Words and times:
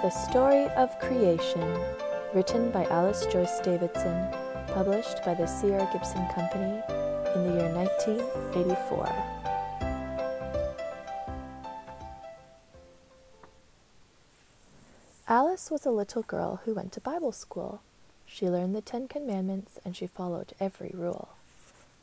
The 0.00 0.10
Story 0.10 0.68
of 0.76 0.96
Creation, 1.00 1.76
written 2.32 2.70
by 2.70 2.84
Alice 2.84 3.26
Joyce 3.26 3.58
Davidson, 3.58 4.28
published 4.68 5.24
by 5.24 5.34
the 5.34 5.44
C.R. 5.44 5.90
Gibson 5.92 6.24
Company 6.28 6.80
in 7.34 7.42
the 7.42 7.54
year 7.58 7.74
1984. 7.74 9.12
Alice 15.26 15.68
was 15.68 15.84
a 15.84 15.90
little 15.90 16.22
girl 16.22 16.60
who 16.64 16.74
went 16.74 16.92
to 16.92 17.00
Bible 17.00 17.32
school. 17.32 17.82
She 18.24 18.48
learned 18.48 18.76
the 18.76 18.80
Ten 18.80 19.08
Commandments 19.08 19.80
and 19.84 19.96
she 19.96 20.06
followed 20.06 20.52
every 20.60 20.92
rule. 20.94 21.30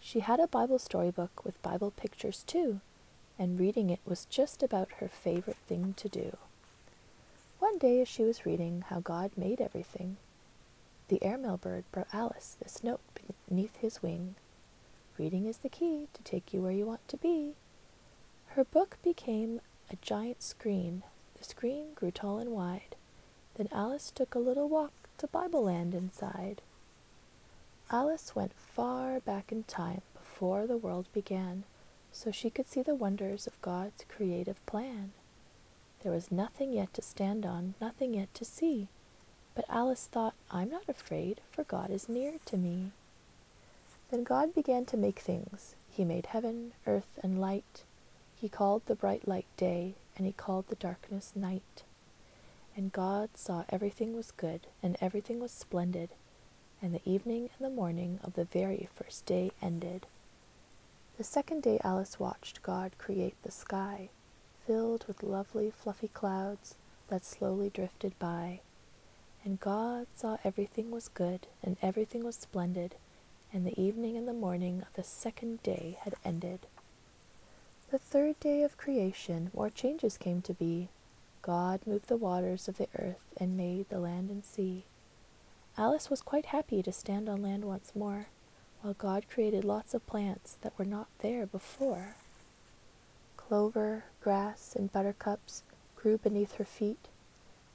She 0.00 0.18
had 0.18 0.40
a 0.40 0.48
Bible 0.48 0.80
storybook 0.80 1.44
with 1.44 1.62
Bible 1.62 1.92
pictures 1.92 2.42
too, 2.44 2.80
and 3.38 3.60
reading 3.60 3.88
it 3.88 4.00
was 4.04 4.24
just 4.24 4.64
about 4.64 4.94
her 4.98 5.06
favorite 5.06 5.58
thing 5.68 5.94
to 5.98 6.08
do. 6.08 6.36
One 7.64 7.78
day, 7.78 8.02
as 8.02 8.08
she 8.08 8.24
was 8.24 8.44
reading 8.44 8.84
how 8.88 9.00
God 9.00 9.30
made 9.38 9.58
everything, 9.58 10.18
the 11.08 11.22
airmail 11.24 11.56
bird 11.56 11.84
brought 11.92 12.12
Alice 12.12 12.58
this 12.60 12.84
note 12.84 13.00
beneath 13.48 13.74
his 13.76 14.02
wing 14.02 14.34
Reading 15.16 15.46
is 15.46 15.56
the 15.56 15.70
key 15.70 16.08
to 16.12 16.22
take 16.22 16.52
you 16.52 16.60
where 16.60 16.72
you 16.72 16.84
want 16.84 17.08
to 17.08 17.16
be. 17.16 17.54
Her 18.48 18.64
book 18.64 18.98
became 19.02 19.62
a 19.90 19.96
giant 20.02 20.42
screen. 20.42 21.04
The 21.38 21.44
screen 21.44 21.94
grew 21.94 22.10
tall 22.10 22.38
and 22.38 22.50
wide. 22.50 22.96
Then 23.54 23.70
Alice 23.72 24.10
took 24.14 24.34
a 24.34 24.38
little 24.38 24.68
walk 24.68 24.92
to 25.16 25.26
Bible 25.26 25.64
Land 25.64 25.94
inside. 25.94 26.60
Alice 27.90 28.36
went 28.36 28.52
far 28.52 29.20
back 29.20 29.50
in 29.50 29.62
time 29.62 30.02
before 30.12 30.66
the 30.66 30.76
world 30.76 31.06
began 31.14 31.64
so 32.12 32.30
she 32.30 32.50
could 32.50 32.68
see 32.68 32.82
the 32.82 32.94
wonders 32.94 33.46
of 33.46 33.62
God's 33.62 34.04
creative 34.06 34.64
plan. 34.66 35.12
There 36.04 36.12
was 36.12 36.30
nothing 36.30 36.74
yet 36.74 36.92
to 36.94 37.02
stand 37.02 37.46
on, 37.46 37.74
nothing 37.80 38.12
yet 38.12 38.32
to 38.34 38.44
see. 38.44 38.88
But 39.54 39.64
Alice 39.70 40.06
thought, 40.06 40.34
I'm 40.50 40.70
not 40.70 40.86
afraid, 40.86 41.40
for 41.50 41.64
God 41.64 41.90
is 41.90 42.10
near 42.10 42.34
to 42.44 42.58
me. 42.58 42.90
Then 44.10 44.22
God 44.22 44.54
began 44.54 44.84
to 44.86 44.98
make 44.98 45.20
things. 45.20 45.74
He 45.90 46.04
made 46.04 46.26
heaven, 46.26 46.72
earth, 46.86 47.18
and 47.22 47.40
light. 47.40 47.84
He 48.38 48.50
called 48.50 48.82
the 48.84 48.94
bright 48.94 49.26
light 49.26 49.46
day, 49.56 49.94
and 50.16 50.26
he 50.26 50.32
called 50.32 50.68
the 50.68 50.74
darkness 50.74 51.32
night. 51.34 51.84
And 52.76 52.92
God 52.92 53.30
saw 53.34 53.64
everything 53.70 54.14
was 54.14 54.30
good, 54.30 54.66
and 54.82 54.98
everything 55.00 55.40
was 55.40 55.52
splendid, 55.52 56.10
and 56.82 56.94
the 56.94 57.10
evening 57.10 57.48
and 57.56 57.64
the 57.64 57.74
morning 57.74 58.20
of 58.22 58.34
the 58.34 58.44
very 58.44 58.88
first 58.94 59.24
day 59.24 59.52
ended. 59.62 60.06
The 61.16 61.24
second 61.24 61.62
day 61.62 61.80
Alice 61.82 62.20
watched 62.20 62.62
God 62.62 62.92
create 62.98 63.40
the 63.42 63.50
sky, 63.50 64.10
filled 64.66 65.04
with 65.06 65.22
lovely 65.22 65.70
fluffy 65.70 66.08
clouds 66.08 66.74
that 67.08 67.24
slowly 67.24 67.70
drifted 67.70 68.18
by. 68.18 68.60
And 69.44 69.60
God 69.60 70.06
saw 70.14 70.38
everything 70.42 70.90
was 70.90 71.08
good, 71.08 71.46
and 71.62 71.76
everything 71.82 72.24
was 72.24 72.36
splendid, 72.36 72.94
and 73.52 73.66
the 73.66 73.78
evening 73.80 74.16
and 74.16 74.26
the 74.26 74.32
morning 74.32 74.80
of 74.80 74.92
the 74.94 75.04
second 75.04 75.62
day 75.62 75.98
had 76.00 76.14
ended. 76.24 76.60
The 77.90 77.98
third 77.98 78.40
day 78.40 78.62
of 78.62 78.78
creation, 78.78 79.50
more 79.54 79.70
changes 79.70 80.16
came 80.16 80.40
to 80.42 80.54
be. 80.54 80.88
God 81.42 81.80
moved 81.86 82.08
the 82.08 82.16
waters 82.16 82.68
of 82.68 82.78
the 82.78 82.88
earth 82.98 83.20
and 83.36 83.56
made 83.56 83.88
the 83.90 84.00
land 84.00 84.30
and 84.30 84.44
sea. 84.44 84.84
Alice 85.76 86.08
was 86.08 86.22
quite 86.22 86.46
happy 86.46 86.82
to 86.82 86.92
stand 86.92 87.28
on 87.28 87.42
land 87.42 87.64
once 87.64 87.92
more, 87.94 88.28
while 88.80 88.94
God 88.94 89.26
created 89.28 89.64
lots 89.64 89.92
of 89.92 90.06
plants 90.06 90.56
that 90.62 90.76
were 90.78 90.84
not 90.84 91.08
there 91.18 91.44
before. 91.46 92.16
Clover, 93.48 94.04
grass, 94.22 94.74
and 94.74 94.90
buttercups 94.90 95.62
grew 95.96 96.16
beneath 96.16 96.54
her 96.54 96.64
feet. 96.64 97.08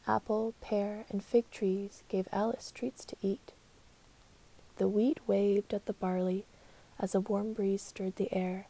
Apple, 0.07 0.55
pear, 0.61 1.05
and 1.09 1.23
fig 1.23 1.49
trees 1.51 2.01
gave 2.09 2.27
Alice 2.31 2.71
treats 2.71 3.05
to 3.05 3.15
eat. 3.21 3.51
The 4.77 4.87
wheat 4.87 5.19
waved 5.27 5.73
at 5.73 5.85
the 5.85 5.93
barley 5.93 6.45
as 6.99 7.13
a 7.13 7.19
warm 7.19 7.53
breeze 7.53 7.83
stirred 7.83 8.15
the 8.15 8.33
air. 8.33 8.65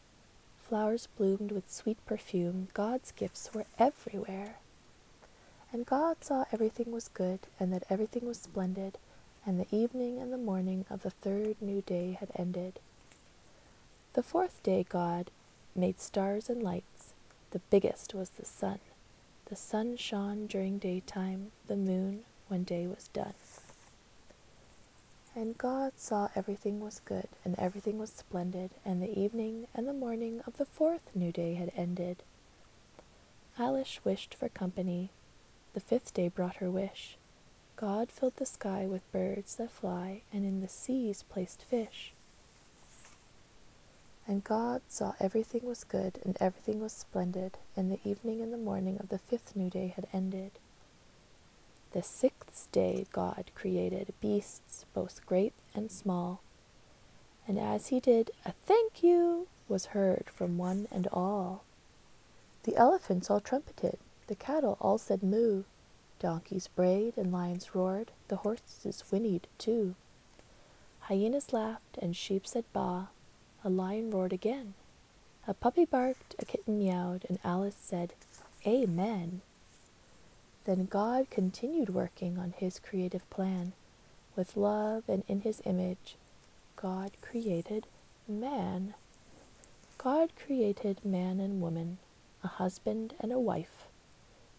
Flowers 0.68 1.08
bloomed 1.18 1.54
with 1.54 1.72
sweet 1.72 2.06
perfume. 2.06 2.68
God's 2.74 3.12
gifts 3.14 3.54
were 3.54 3.66
everywhere. 3.78 4.58
And 5.72 5.86
God 5.86 6.24
saw 6.24 6.46
everything 6.52 6.92
was 6.92 7.08
good, 7.08 7.40
and 7.60 7.72
that 7.72 7.86
everything 7.90 8.28
was 8.28 8.40
splendid, 8.40 8.98
and 9.46 9.58
the 9.58 9.74
evening 9.76 10.20
and 10.20 10.34
the 10.34 10.38
morning 10.38 10.86
of 10.90 11.04
the 11.04 11.10
third 11.10 11.62
new 11.62 11.82
day 11.82 12.18
had 12.20 12.30
ended. 12.36 12.80
The 14.14 14.24
fourth 14.24 14.62
day 14.64 14.86
God 14.88 15.32
made 15.80 16.00
stars 16.00 16.50
and 16.50 16.62
lights. 16.62 17.14
The 17.52 17.62
biggest 17.70 18.14
was 18.14 18.30
the 18.32 18.46
sun. 18.46 18.80
The 19.46 19.56
sun 19.56 19.98
shone 19.98 20.46
during 20.48 20.78
daytime, 20.78 21.52
the 21.68 21.76
moon 21.76 22.22
when 22.48 22.64
day 22.64 22.86
was 22.86 23.08
done. 23.10 23.34
And 25.36 25.58
God 25.58 25.94
saw 25.98 26.30
everything 26.36 26.80
was 26.80 27.02
good, 27.06 27.30
and 27.46 27.58
everything 27.58 27.98
was 27.98 28.12
splendid, 28.12 28.72
and 28.84 29.02
the 29.02 29.18
evening 29.18 29.68
and 29.74 29.88
the 29.88 29.94
morning 29.94 30.42
of 30.46 30.58
the 30.58 30.66
fourth 30.66 31.16
new 31.16 31.32
day 31.32 31.54
had 31.54 31.72
ended. 31.76 32.24
Alice 33.58 34.00
wished 34.04 34.36
for 34.36 34.50
company. 34.50 35.12
The 35.74 35.80
fifth 35.80 36.14
day 36.14 36.28
brought 36.28 36.58
her 36.58 36.70
wish. 36.70 37.18
God 37.76 38.12
filled 38.12 38.36
the 38.36 38.46
sky 38.46 38.86
with 38.86 39.12
birds 39.12 39.56
that 39.56 39.72
fly, 39.72 40.22
and 40.34 40.44
in 40.44 40.62
the 40.62 40.68
seas 40.68 41.24
placed 41.24 41.64
fish. 41.64 42.14
And 44.30 44.44
God 44.44 44.84
saw 44.88 45.14
everything 45.20 45.66
was 45.66 45.84
good, 45.84 46.20
and 46.24 46.38
everything 46.40 46.80
was 46.80 46.94
splendid, 46.94 47.58
and 47.76 47.92
the 47.92 48.00
evening 48.08 48.42
and 48.42 48.54
the 48.54 48.60
morning 48.60 49.00
of 49.00 49.10
the 49.10 49.18
fifth 49.18 49.56
new 49.56 49.72
day 49.72 49.88
had 49.88 50.06
ended. 50.14 50.52
The 51.94 52.04
sixth 52.04 52.72
day 52.72 53.08
God 53.12 53.50
created 53.56 54.14
beasts 54.22 54.86
both 54.94 55.26
great 55.26 55.54
and 55.74 55.92
small, 55.92 56.44
and 57.48 57.58
as 57.58 57.88
he 57.88 58.00
did, 58.00 58.30
a 58.46 58.52
thank 58.52 59.02
you 59.02 59.48
was 59.68 59.98
heard 59.98 60.26
from 60.32 60.60
one 60.60 60.88
and 60.92 61.08
all. 61.08 61.64
The 62.66 62.76
elephants 62.76 63.32
all 63.32 63.40
trumpeted, 63.40 63.98
the 64.28 64.36
cattle 64.36 64.78
all 64.80 65.00
said 65.00 65.24
moo, 65.24 65.64
donkeys 66.20 66.68
brayed 66.68 67.18
and 67.18 67.32
lions 67.32 67.74
roared, 67.74 68.12
the 68.28 68.36
horses 68.36 69.04
whinnied 69.10 69.48
too. 69.58 69.96
Hyenas 71.00 71.52
laughed 71.52 71.98
and 72.00 72.16
sheep 72.16 72.46
said 72.46 72.66
baa, 72.74 73.08
a 73.64 73.70
lion 73.70 74.12
roared 74.12 74.34
again. 74.34 74.74
A 75.48 75.54
puppy 75.54 75.86
barked, 75.86 76.36
a 76.40 76.46
kitten 76.46 76.78
meowed, 76.80 77.26
and 77.28 77.40
Alice 77.44 77.78
said, 77.80 78.14
Amen. 78.66 79.42
Then 80.66 80.86
God 80.86 81.30
continued 81.30 81.90
working 81.90 82.38
on 82.38 82.54
his 82.58 82.80
creative 82.80 83.28
plan. 83.30 83.74
With 84.36 84.56
love 84.56 85.04
and 85.08 85.24
in 85.28 85.42
his 85.42 85.62
image, 85.66 86.16
God 86.76 87.12
created 87.22 87.88
man. 88.28 88.94
God 89.98 90.32
created 90.36 91.04
man 91.04 91.40
and 91.40 91.62
woman, 91.62 91.98
a 92.44 92.48
husband 92.48 93.16
and 93.20 93.32
a 93.32 93.40
wife. 93.40 93.88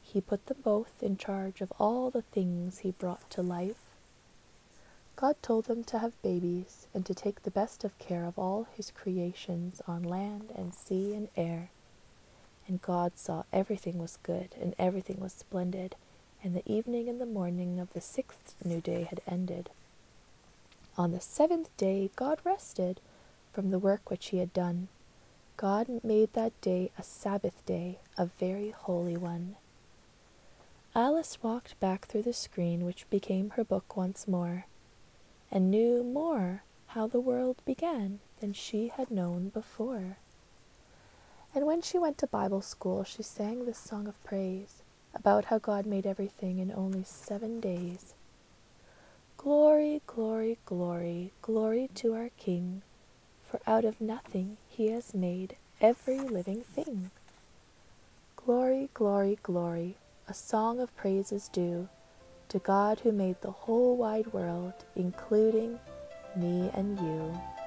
He 0.02 0.20
put 0.20 0.46
them 0.46 0.58
both 0.62 1.02
in 1.02 1.16
charge 1.16 1.60
of 1.60 1.72
all 1.78 2.10
the 2.10 2.22
things 2.22 2.78
he 2.78 2.90
brought 2.90 3.30
to 3.30 3.42
life. 3.42 3.89
God 5.20 5.36
told 5.42 5.66
them 5.66 5.84
to 5.84 5.98
have 5.98 6.22
babies 6.22 6.86
and 6.94 7.04
to 7.04 7.12
take 7.12 7.42
the 7.42 7.50
best 7.50 7.84
of 7.84 7.98
care 7.98 8.24
of 8.24 8.38
all 8.38 8.66
his 8.74 8.90
creations 8.90 9.82
on 9.86 10.02
land 10.02 10.50
and 10.56 10.72
sea 10.72 11.12
and 11.12 11.28
air. 11.36 11.68
And 12.66 12.80
God 12.80 13.18
saw 13.18 13.42
everything 13.52 13.98
was 13.98 14.18
good, 14.22 14.54
and 14.58 14.74
everything 14.78 15.20
was 15.20 15.34
splendid, 15.34 15.94
and 16.42 16.54
the 16.56 16.62
evening 16.64 17.06
and 17.06 17.20
the 17.20 17.26
morning 17.26 17.78
of 17.78 17.92
the 17.92 18.00
sixth 18.00 18.54
new 18.64 18.80
day 18.80 19.02
had 19.02 19.20
ended. 19.26 19.68
On 20.96 21.12
the 21.12 21.20
seventh 21.20 21.68
day 21.76 22.08
God 22.16 22.38
rested 22.42 22.98
from 23.52 23.70
the 23.70 23.78
work 23.78 24.08
which 24.08 24.28
he 24.28 24.38
had 24.38 24.54
done. 24.54 24.88
God 25.58 26.02
made 26.02 26.32
that 26.32 26.58
day 26.62 26.92
a 26.98 27.02
Sabbath 27.02 27.66
day, 27.66 27.98
a 28.16 28.24
very 28.24 28.70
holy 28.70 29.18
one. 29.18 29.56
Alice 30.94 31.42
walked 31.42 31.78
back 31.78 32.06
through 32.06 32.22
the 32.22 32.32
screen 32.32 32.86
which 32.86 33.10
became 33.10 33.50
her 33.50 33.64
book 33.64 33.98
once 33.98 34.26
more, 34.26 34.64
and 35.50 35.70
knew 35.70 36.02
more 36.02 36.62
how 36.88 37.06
the 37.06 37.20
world 37.20 37.56
began 37.64 38.20
than 38.40 38.52
she 38.52 38.88
had 38.88 39.10
known 39.10 39.48
before. 39.48 40.18
And 41.54 41.66
when 41.66 41.82
she 41.82 41.98
went 41.98 42.18
to 42.18 42.26
Bible 42.26 42.62
school, 42.62 43.04
she 43.04 43.22
sang 43.22 43.64
this 43.64 43.78
song 43.78 44.06
of 44.06 44.22
praise 44.24 44.82
about 45.14 45.46
how 45.46 45.58
God 45.58 45.86
made 45.86 46.06
everything 46.06 46.58
in 46.58 46.72
only 46.72 47.02
seven 47.04 47.60
days. 47.60 48.14
Glory, 49.36 50.02
glory, 50.06 50.58
glory, 50.66 51.32
glory 51.42 51.88
to 51.96 52.14
our 52.14 52.30
King, 52.36 52.82
for 53.46 53.60
out 53.66 53.84
of 53.84 54.00
nothing 54.00 54.58
he 54.68 54.88
has 54.88 55.14
made 55.14 55.56
every 55.80 56.20
living 56.20 56.62
thing. 56.62 57.10
Glory, 58.36 58.90
glory, 58.94 59.38
glory, 59.42 59.96
a 60.28 60.34
song 60.34 60.78
of 60.78 60.96
praise 60.96 61.32
is 61.32 61.48
due 61.48 61.88
to 62.50 62.58
God 62.58 62.98
who 63.00 63.12
made 63.12 63.40
the 63.40 63.50
whole 63.50 63.96
wide 63.96 64.32
world, 64.32 64.74
including 64.96 65.78
me 66.36 66.70
and 66.74 66.98
you. 66.98 67.59